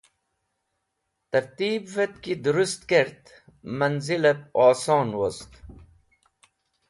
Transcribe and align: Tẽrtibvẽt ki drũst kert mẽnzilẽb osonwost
Tẽrtibvẽt 1.31 2.13
ki 2.23 2.33
drũst 2.43 2.81
kert 2.89 3.23
mẽnzilẽb 3.77 4.39
osonwost 4.65 5.51